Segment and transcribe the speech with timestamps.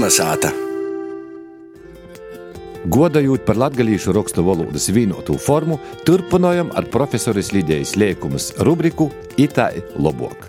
[0.00, 0.48] Kalnasāta!
[2.88, 5.76] Godājot par latviešu rakstu valodas vienotu formu,
[6.08, 10.46] turpinājam ar profesoras Lidijas Liekumas rubriku Itāļu lobok.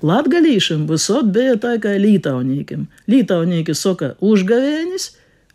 [0.00, 2.88] Latgalīšiem visot bija tā kā lītaunīkiem.
[3.12, 5.10] Lītaunīki saka užgavēnis,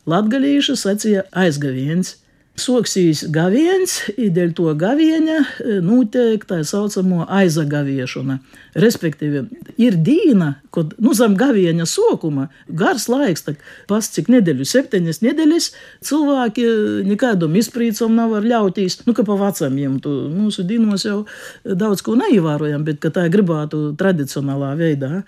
[0.06, 2.20] latgalīši sacīja aizgaviens.
[2.58, 5.44] Soksīs gaviens, dēļ to gaviena
[5.86, 8.40] notiek tā saucamo aizagaviešana.
[8.82, 9.44] Respektīvi,
[9.78, 15.70] ir dīna, kad nu, zem gaviena sokuma gars laiks, tak pas cik nedēļu, septiņas nedēļas,
[16.10, 16.66] cilvēki
[17.06, 21.20] nekādam izprīcam nav var ļautīs, nu, ka pa vecamiem tu mūsu dīnos jau
[21.62, 25.22] daudz ko neievērojam, bet ka tā gribētu tradicionālā veidā.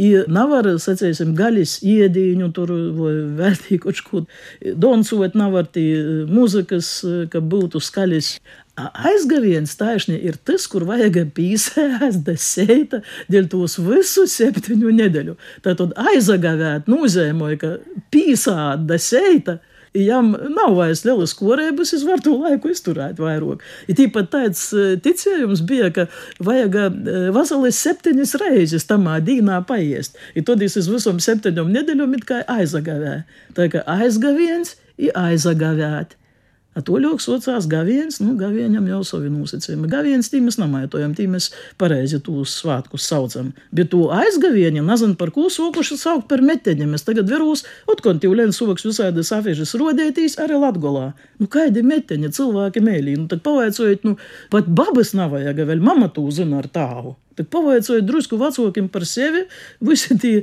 [0.00, 4.22] I nevar, sacīsim, gaļas iedīņu tur vai vērtīgi kaut ko
[4.62, 5.86] doncot, nevar tī
[6.30, 6.94] muzikas,
[7.32, 8.36] ka būtu skaļas.
[8.80, 15.36] Aizgaviens taisni ir tas, kur vajag pīsēst deseita dēļ tos visu septiņu nedēļu.
[15.66, 17.76] Tātad aizagavēt nozīmē, ka
[18.14, 19.60] pīsāt deseita–
[19.92, 23.60] Jām nav vairs lielas korēbas, es varu to laiku izturēt vairāk.
[23.92, 24.62] Ir tīpat tāds
[25.04, 26.06] ticējums bija, ka
[26.40, 26.78] vajag
[27.36, 30.16] vasaras septiņas reizes tamā dīnā paiest.
[30.32, 33.18] Ir tad es uz visam septiņom nedēļom it kā aizagavē.
[33.58, 36.16] Tā kā aizgaviens ir aizagavēt.
[36.72, 39.90] Atoļoks saucās gaviens, nu, gavienam jau savi nosacījumi.
[39.92, 43.50] Gaviens tī mēs namaitojam, tī mēs pareizi tūs svātkus saucam.
[43.76, 46.94] Bet to aizgavieni, nezinu par ko sokuši saukt par meteņiem.
[46.96, 51.10] Es tagad veros, otkon tīv lēn soks visādas afīžas rodētīs arī Latgolā.
[51.42, 53.18] Nu, kādi meteņi cilvēki mēlī?
[53.20, 54.16] Nu, tad pavaicojot, nu,
[54.52, 57.18] pat babas nav vajag, vēl mama tū zina ar tāvu.
[57.36, 59.44] Tad pavaicojot drusku vecākiem par sevi,
[59.84, 60.34] visi tie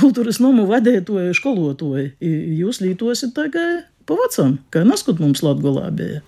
[0.00, 2.12] kultūras nomu vadētoji, skolotoji.
[2.58, 6.22] Jūs lītosit tagad pa vecam, kā neskot mums Latgolā bija.